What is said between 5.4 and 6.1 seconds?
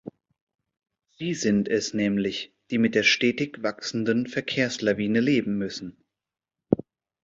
müssen.